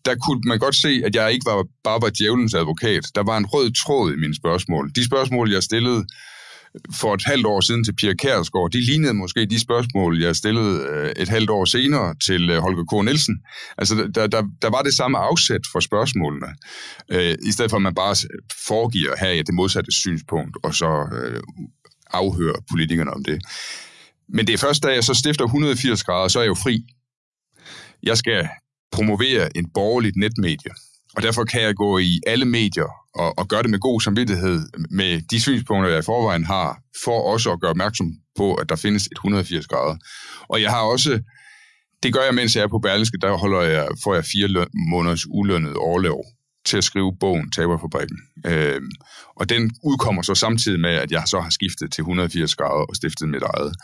[0.06, 3.04] der kunne man godt se, at jeg ikke var, bare var djævelens advokat.
[3.16, 4.92] Der var en rød tråd i mine spørgsmål.
[4.96, 6.06] De spørgsmål, jeg stillede
[6.94, 10.88] for et halvt år siden til Pia Kærsgaard, de lignede måske de spørgsmål, jeg stillede
[10.90, 13.06] øh, et halvt år senere til øh, Holger K.
[13.06, 13.36] Nielsen.
[13.78, 16.48] Altså, der, der, der var det samme afsæt for spørgsmålene,
[17.10, 18.16] øh, i stedet for at man bare
[18.68, 21.42] foregiver at have det modsatte synspunkt, og så øh,
[22.12, 23.42] afhøre politikerne om det.
[24.30, 26.84] Men det er først, da jeg så stifter 180 grader, så er jeg jo fri.
[28.04, 28.50] Jeg skal
[28.96, 30.72] promovere en borgerligt netmedie.
[31.16, 34.62] Og derfor kan jeg gå i alle medier og, og gøre det med god samvittighed
[34.90, 38.76] med de synspunkter, jeg i forvejen har, for også at gøre opmærksom på, at der
[38.76, 39.98] findes et 180 grader.
[40.48, 41.20] Og jeg har også,
[42.04, 44.68] det gør jeg, mens jeg er på Berlingske, der holder jeg, får jeg fire løn,
[44.90, 46.26] måneders ulønnet overlov
[46.66, 48.18] til at skrive bogen Taberfabrikken.
[48.46, 48.82] Øh,
[49.36, 52.96] og den udkommer så samtidig med, at jeg så har skiftet til 180 grader og
[52.96, 53.76] stiftet mit eget.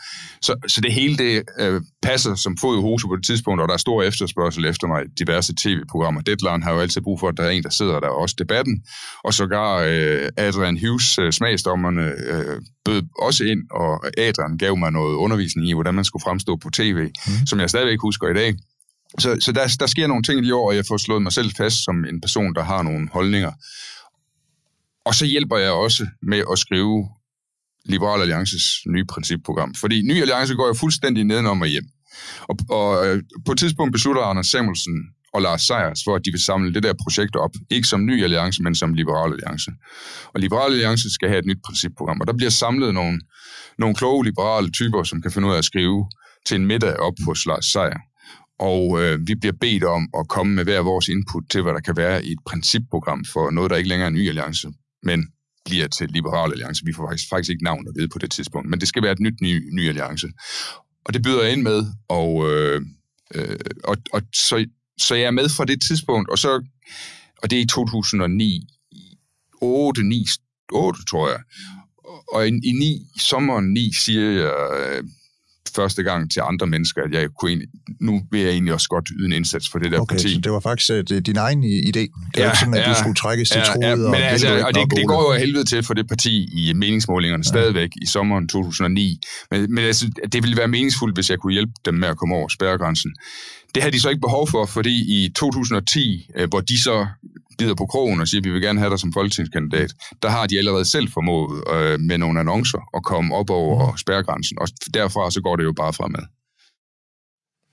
[0.42, 3.68] Så, så det hele det øh, passer som fod i hose på det tidspunkt, og
[3.68, 6.20] der er stor efterspørgsel efter mig diverse tv-programmer.
[6.20, 8.82] Deadline har jo altid brug for, at der er en, der sidder der, også debatten.
[9.24, 14.92] Og sågar øh, Adrian Hughes, øh, smagsdommerne, øh, bød også ind, og Adrian gav mig
[14.92, 17.46] noget undervisning i, hvordan man skulle fremstå på tv, mm.
[17.46, 18.54] som jeg stadigvæk husker i dag.
[19.18, 21.32] Så, så der, der sker nogle ting i de år, og jeg får slået mig
[21.32, 23.52] selv fast som en person, der har nogle holdninger.
[25.04, 27.08] og så hjælper jeg også med at skrive
[27.84, 29.74] Liberal Alliances nye principprogram.
[29.74, 31.84] Fordi Ny Alliance går jo fuldstændig nedenom og hjem.
[32.48, 34.96] Og, og øh, på et tidspunkt beslutter Anders Samuelsen
[35.34, 37.54] og Lars Seiers for, at de vil samle det der projekt op.
[37.70, 39.70] Ikke som ny alliance, men som liberal alliance.
[40.34, 43.20] Og liberal alliance skal have et nyt principprogram, og der bliver samlet nogle,
[43.78, 46.06] nogle kloge liberale typer, som kan finde ud af at skrive
[46.46, 47.98] til en middag op hos Lars Seier.
[48.68, 51.80] Og øh, vi bliver bedt om at komme med hver vores input til, hvad der
[51.80, 54.68] kan være i et principprogram for noget, der ikke længere er en ny alliance,
[55.02, 55.18] men
[55.64, 56.84] bliver til Liberal Alliance.
[56.84, 59.12] Vi får faktisk, faktisk ikke navn at vide på det tidspunkt, men det skal være
[59.12, 60.28] et nyt ny, ny alliance.
[61.04, 62.82] Og det byder jeg ind med, og, øh,
[63.34, 64.66] øh, og, og så,
[64.98, 66.62] så jeg er med fra det tidspunkt, og så
[67.42, 68.68] og det er i 2009,
[69.60, 70.26] 8, 9,
[70.72, 71.40] 8 tror jeg.
[72.32, 75.04] Og i, i 9, sommeren 9 siger jeg øh,
[75.76, 77.68] første gang til andre mennesker, at jeg kunne egentlig,
[78.00, 80.34] nu vil jeg egentlig også godt yde en indsats for det der okay, parti.
[80.34, 81.90] så det var faktisk uh, det, din egen idé.
[81.90, 83.86] Det var Ja, ikke sådan, at ja, du skulle trækkes til Ja, troet.
[83.86, 86.48] ja, men og altså, og det, det går jo af helvede til for det parti
[86.52, 87.48] i meningsmålingerne ja.
[87.48, 89.20] stadigvæk i sommeren 2009.
[89.50, 92.34] Men, men altså, det ville være meningsfuldt, hvis jeg kunne hjælpe dem med at komme
[92.34, 93.10] over spærregrænsen.
[93.74, 97.06] Det havde de så ikke behov for, fordi i 2010, øh, hvor de så
[97.58, 99.90] bider på krogen og siger, at vi vil gerne have dig som folketingskandidat,
[100.22, 104.58] der har de allerede selv formået øh, med nogle annoncer at komme op over spærregrænsen.
[104.60, 106.22] Og derfra så går det jo bare fremad.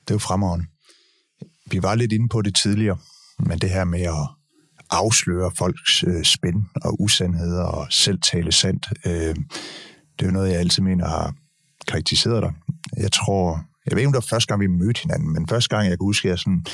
[0.02, 0.66] Det er jo fremragende.
[1.72, 2.98] Vi var lidt inde på det tidligere,
[3.40, 4.28] men det her med at
[4.90, 9.36] afsløre folks øh, spænd og usandheder og selv tale sandt, øh,
[10.20, 11.34] det er jo noget, jeg altid mener har
[11.88, 12.54] karakteriseret dig.
[12.98, 15.76] Jeg tror, jeg ved ikke, om det var første gang, vi mødte hinanden, men første
[15.76, 16.66] gang, jeg kan huske, at jeg sådan,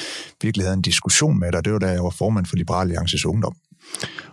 [0.41, 3.25] virkelig havde en diskussion med dig, det var da jeg var formand for Liberal Alliances
[3.25, 3.55] Ungdom.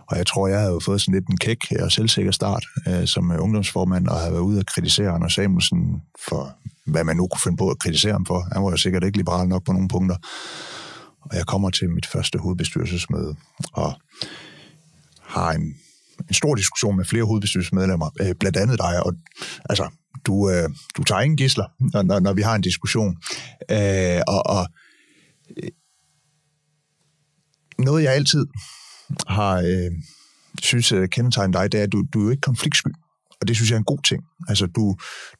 [0.07, 3.31] Og jeg tror, jeg havde fået sådan lidt en kæk og selvsikker start øh, som
[3.39, 7.57] ungdomsformand, og havde været ude og kritisere Anders Samuelsen for, hvad man nu kunne finde
[7.57, 8.47] på at kritisere ham for.
[8.53, 10.15] Han var jo sikkert ikke liberal nok på nogle punkter.
[11.21, 13.35] Og jeg kommer til mit første hovedbestyrelsesmøde,
[13.73, 13.93] og
[15.21, 15.75] har en,
[16.29, 19.13] en stor diskussion med flere hovedbestyrelsesmedlemmer, øh, blandt andet dig, og
[19.69, 19.89] altså,
[20.25, 23.17] du, øh, du tager ingen gisler, når, når, når vi har en diskussion.
[23.71, 24.67] Øh, og, og
[25.57, 25.69] øh,
[27.77, 28.47] noget, jeg altid
[29.27, 29.91] har øh,
[30.61, 32.89] synes øh, kendetegner dig, det er, at du, du er jo ikke konfliktsky.
[33.43, 34.21] Og det synes jeg er en god ting.
[34.49, 34.95] Altså, du,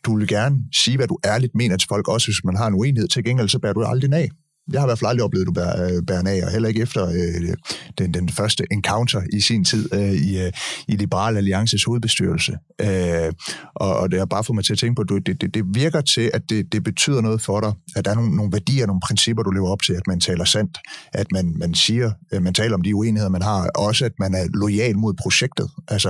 [0.06, 2.74] du vil gerne sige, hvad du ærligt mener til folk, også hvis man har en
[2.74, 3.08] uenighed.
[3.08, 4.30] Til gengæld, så bærer du aldrig den af.
[4.72, 6.52] Jeg har i hvert fald aldrig oplevet, at du bærer, øh, bærer den af, og
[6.52, 7.58] heller ikke efter øh,
[7.98, 10.52] den, den første encounter i sin tid øh, i, øh,
[10.88, 12.54] i Liberal Alliances hovedbestyrelse.
[12.82, 13.32] Øh,
[13.76, 15.54] og, og det har bare fået mig til at tænke på, at du, det, det,
[15.54, 18.52] det virker til, at det, det betyder noget for dig, at der er nogle, nogle
[18.52, 20.78] værdier, nogle principper, du lever op til, at man taler sandt,
[21.13, 24.34] at man, man siger, øh, man taler om de uenigheder, man har, også at man
[24.34, 25.70] er lojal mod projektet.
[25.88, 26.08] Altså,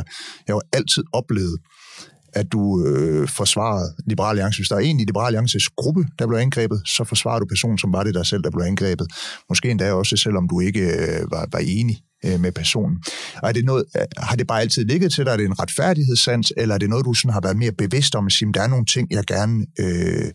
[0.48, 1.58] jeg har jo altid oplevet,
[2.36, 4.60] at du øh, forsvarede Liberal Alliance.
[4.60, 7.78] Hvis der er en i Liberal Alliances gruppe, der blev angrebet, så forsvarer du personen,
[7.78, 9.08] som var det der selv, der blev angrebet.
[9.50, 13.04] Måske endda også, selvom du ikke øh, var, var enig øh, med personen.
[13.42, 15.32] Og er det noget, øh, har det bare altid ligget til dig?
[15.32, 18.26] Er det en retfærdighedssans, eller er det noget, du sådan har været mere bevidst om
[18.26, 20.32] at sige, der er nogle ting, jeg gerne øh,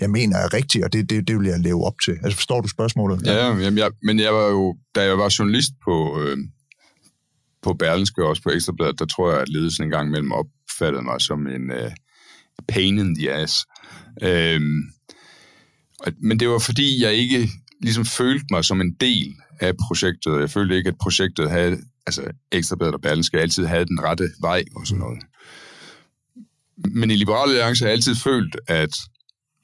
[0.00, 2.14] jeg mener er rigtige, og det, det, det vil jeg leve op til?
[2.22, 3.26] Altså forstår du spørgsmålet?
[3.26, 6.36] Ja, jamen, jeg, men jeg var jo, da jeg var journalist på, øh,
[7.62, 10.32] på Berlinske og også på Ekstrabladet, der tror jeg, at ledelsen en gang imellem
[10.78, 11.90] opfattede mig som en øh,
[12.68, 13.54] pain in the ass.
[16.00, 17.48] Og- men det var fordi, jeg ikke
[17.82, 20.40] ligesom følte mig som en del af projektet.
[20.40, 24.64] Jeg følte ikke, at projektet havde, altså Ekstrabladet og Berlinske altid havde den rette vej
[24.76, 25.18] og sådan noget.
[26.94, 28.96] Men i Liberale Alliance har jeg altid følt, at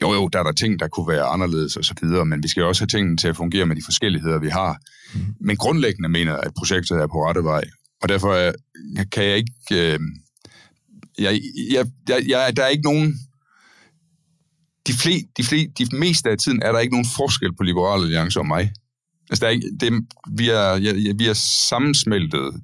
[0.02, 2.48] jo, jo, der er der ting, der kunne være anderledes og så videre, men vi
[2.48, 4.78] skal jo også have tingene til at fungere med de forskelligheder, vi har.
[5.14, 5.20] Mm.
[5.40, 7.64] Men grundlæggende mener jeg, at projektet er på rette vej,
[8.02, 8.52] og derfor er,
[9.12, 9.92] kan jeg ikke...
[9.92, 9.98] Øh,
[11.18, 11.40] jeg,
[11.72, 13.14] jeg, jeg, jeg, der er ikke nogen...
[14.86, 18.02] De, fle, de, fle, de meste af tiden er der ikke nogen forskel på Liberal
[18.02, 18.72] Alliance og mig.
[19.30, 19.92] Altså, der er ikke, det,
[20.38, 21.32] vi, er, jeg, jeg- vi er
[21.68, 22.62] sammensmeltet.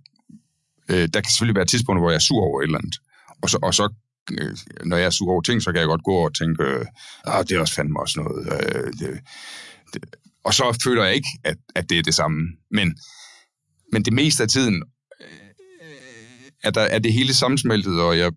[0.90, 2.96] Øh, der kan selvfølgelig være tidspunkter, hvor jeg er sur over et eller andet.
[3.42, 3.88] Og så, og så
[4.32, 6.86] øh, når jeg er sur over ting, så kan jeg godt gå og tænke, øh,
[7.24, 8.46] ah, det er også fandme også noget.
[8.52, 9.20] Øh, det,
[9.94, 10.04] det.
[10.44, 12.40] Og så føler jeg ikke, at, at det er det samme.
[12.70, 12.96] Men,
[13.92, 14.82] men det meste af tiden
[15.20, 15.26] øh,
[16.62, 18.32] er, der, er det hele sammensmeltet, og jeg,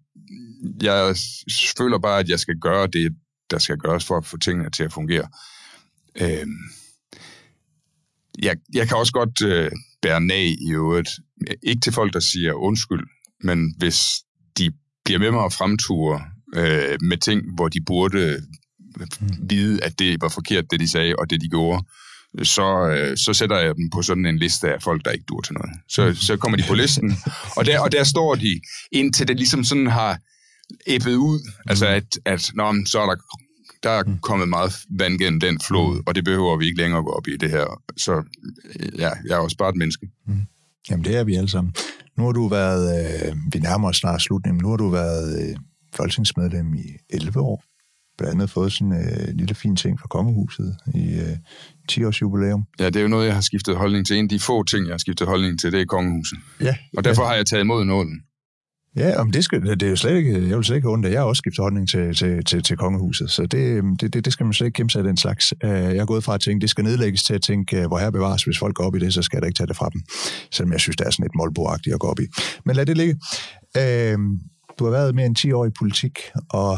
[0.83, 1.15] jeg
[1.77, 3.15] føler bare, at jeg skal gøre det,
[3.51, 5.27] der skal gøres for at få tingene til at fungere.
[6.21, 6.47] Øh,
[8.41, 11.09] jeg, jeg kan også godt øh, bære nag i øvrigt.
[11.63, 13.07] Ikke til folk, der siger undskyld,
[13.43, 13.99] men hvis
[14.57, 14.71] de
[15.05, 16.21] bliver med mig og fremture
[16.55, 18.41] øh, med ting, hvor de burde øh,
[19.49, 21.83] vide, at det var forkert, det de sagde, og det de gjorde,
[22.43, 25.41] så, øh, så sætter jeg dem på sådan en liste af folk, der ikke dur
[25.41, 25.71] til noget.
[25.89, 27.13] Så, så kommer de på listen,
[27.57, 30.19] og der, og der står de, indtil det ligesom sådan har
[30.87, 33.15] æbbet ud, altså at, at nå, men så er der,
[33.83, 37.09] der er kommet meget vand gennem den flod, og det behøver vi ikke længere gå
[37.09, 37.81] op i det her.
[37.97, 38.23] Så
[38.97, 40.09] ja, jeg er også bare et menneske.
[40.89, 41.73] Jamen, det er vi alle sammen.
[42.17, 45.55] Nu har du været, øh, vi nærmer os snart slutningen, nu har du været øh,
[45.95, 47.63] folketingsmedlem i 11 år.
[48.17, 51.37] Blandt andet fået sådan en øh, lille fin ting fra kongehuset i øh,
[51.91, 52.63] 10-års jubilæum.
[52.79, 54.17] Ja, det er jo noget, jeg har skiftet holdning til.
[54.17, 56.37] En af de få ting, jeg har skiftet holdning til, det er kongehuset.
[56.61, 56.75] Ja.
[56.97, 58.21] Og derfor har jeg taget imod nålen.
[58.97, 61.19] Ja, om det, skal, det er jo slet ikke, jeg vil slet ikke undre, jeg
[61.19, 64.45] har også skiftet holdning til, til, til, til kongehuset, så det, det, det, det skal
[64.45, 65.53] man slet ikke kæmpe sig af den slags.
[65.63, 67.97] Øh, Jeg er gået fra at tænke, det skal nedlægges til at tænke, øh, hvor
[67.99, 69.75] her bevares, hvis folk går op i det, så skal jeg da ikke tage det
[69.75, 70.01] fra dem.
[70.51, 72.25] Selvom jeg synes, det er sådan et målbordagtigt at gå op i.
[72.65, 73.15] Men lad det ligge.
[73.77, 74.17] Øh,
[74.79, 76.77] Du har været mere end 10 år i politik, og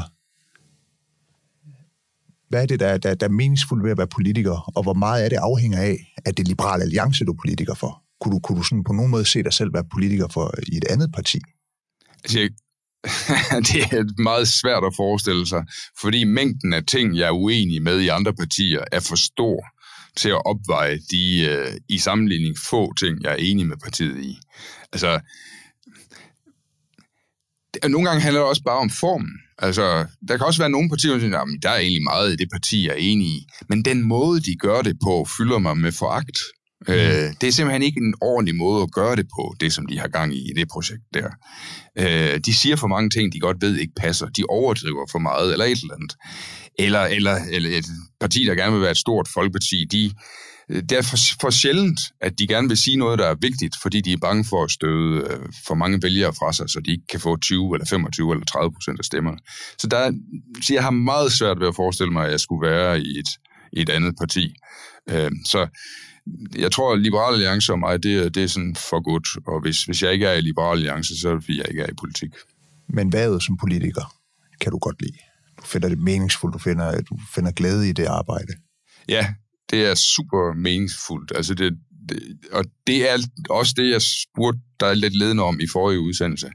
[2.49, 5.23] hvad er det, der, der, der er meningsfuldt ved at være politiker, og hvor meget
[5.23, 8.01] af det afhænger af, at det er liberale alliance, du er politiker for?
[8.21, 10.77] Kunne du, kunne du sådan på nogen måde se dig selv være politiker for i
[10.77, 11.39] et andet parti?
[12.23, 12.49] Altså, jeg,
[13.69, 15.63] det er meget svært at forestille sig,
[16.01, 19.65] fordi mængden af ting, jeg er uenig med i andre partier, er for stor
[20.15, 24.39] til at opveje de øh, i sammenligning få ting, jeg er enig med partiet i.
[24.93, 25.19] Altså,
[27.83, 29.31] det, nogle gange handler det også bare om formen.
[29.57, 32.35] Altså, der kan også være nogle partier, der siger, at der er egentlig meget i
[32.35, 33.47] det parti, jeg er enig i.
[33.69, 36.37] Men den måde, de gør det på, fylder mig med foragt.
[36.87, 36.93] Mm.
[36.93, 39.99] Øh, det er simpelthen ikke en ordentlig måde at gøre det på, det som de
[39.99, 41.29] har gang i i det projekt der.
[41.99, 44.27] Øh, de siger for mange ting, de godt ved ikke passer.
[44.27, 46.15] De overdriver for meget, eller et eller andet.
[46.79, 47.85] Eller, eller, eller et
[48.19, 50.11] parti, der gerne vil være et stort folkeparti, de,
[50.69, 54.01] det er for, for sjældent, at de gerne vil sige noget, der er vigtigt, fordi
[54.01, 57.07] de er bange for at støde øh, for mange vælgere fra sig, så de ikke
[57.07, 59.37] kan få 20 eller 25 eller 30 procent af stemmerne.
[59.77, 60.11] Så, der,
[60.61, 63.29] så jeg har meget svært ved at forestille mig, at jeg skulle være i et,
[63.73, 64.55] i et andet parti.
[65.09, 65.67] Øh, så
[66.57, 69.27] jeg tror, at Liberal Alliance og mig, det, det er sådan for godt.
[69.47, 71.81] Og hvis, hvis jeg ikke er i Liberal Alliance, så er det fordi, jeg ikke
[71.81, 72.29] er i politik.
[72.89, 74.15] Men hvad som politiker
[74.61, 75.17] kan du godt lide?
[75.57, 78.53] Du finder det meningsfuldt, du finder, du finder glæde i det arbejde.
[79.09, 79.33] Ja,
[79.69, 81.31] det er super meningsfuldt.
[81.35, 81.73] Altså det,
[82.09, 83.17] det, og det er
[83.49, 86.47] også det, jeg spurgte dig lidt ledende om i forrige udsendelse.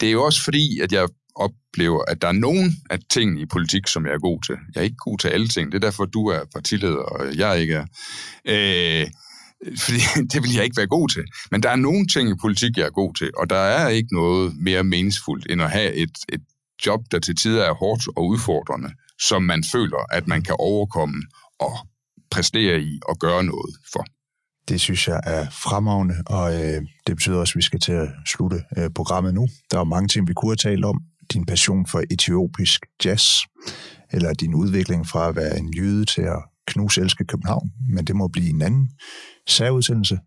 [0.00, 3.46] Det er jo også fordi, at jeg oplever, at der er nogen af tingene i
[3.46, 4.54] politik, som jeg er god til.
[4.74, 5.72] Jeg er ikke god til alle ting.
[5.72, 7.86] Det er derfor, du er partileder, og jeg ikke er.
[8.44, 9.06] Øh,
[9.78, 9.98] fordi
[10.32, 11.24] det vil jeg ikke være god til.
[11.50, 14.14] Men der er nogle ting i politik, jeg er god til, og der er ikke
[14.14, 16.40] noget mere meningsfuldt, end at have et, et
[16.86, 21.22] job, der til tider er hårdt og udfordrende, som man føler, at man kan overkomme
[21.60, 21.72] og
[22.34, 24.04] præstere i og gøre noget for.
[24.68, 28.08] Det synes jeg er fremragende, og øh, det betyder også, at vi skal til at
[28.26, 29.48] slutte øh, programmet nu.
[29.70, 31.00] Der er mange ting, vi kunne have talt om.
[31.32, 33.24] Din passion for etiopisk jazz,
[34.12, 38.16] eller din udvikling fra at være en jøde til at knuse elske København, men det
[38.16, 38.90] må blive en anden
[39.48, 40.18] særudsendelse.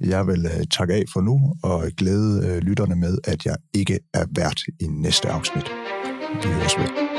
[0.00, 3.98] Jeg vil øh, takke af for nu, og glæde øh, lytterne med, at jeg ikke
[4.14, 5.70] er vært i næste afsnit.
[6.42, 7.17] Vi høres ved.